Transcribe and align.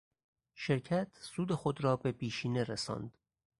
شرکت 0.55 1.07
سود 1.21 1.51
خود 1.53 1.83
را 1.83 1.95
به 1.95 2.11
بیشینه 2.11 2.63
رساند. 2.63 3.17